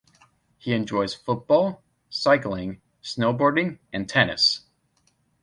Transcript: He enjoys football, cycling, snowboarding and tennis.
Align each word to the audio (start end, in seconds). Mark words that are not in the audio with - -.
He 0.57 0.73
enjoys 0.73 1.13
football, 1.13 1.83
cycling, 2.09 2.81
snowboarding 3.03 3.77
and 3.93 4.09
tennis. 4.09 4.61